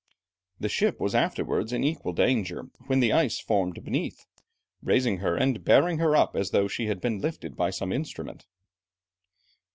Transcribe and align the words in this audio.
The 0.59 0.67
ship 0.67 0.99
was 0.99 1.13
afterwards 1.13 1.71
in 1.71 1.83
equal 1.83 2.11
danger, 2.13 2.63
when 2.87 3.01
the 3.01 3.13
ice 3.13 3.37
formed 3.39 3.83
beneath, 3.83 4.25
raising 4.81 5.17
her 5.19 5.35
and 5.37 5.63
bearing 5.63 5.99
her 5.99 6.15
up 6.15 6.35
as 6.35 6.49
though 6.49 6.67
she 6.67 6.87
had 6.87 6.99
been 6.99 7.21
lifted 7.21 7.55
by 7.55 7.69
some 7.69 7.91
instrument." 7.93 8.47